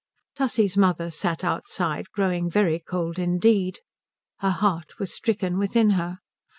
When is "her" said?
4.39-4.49, 5.91-6.17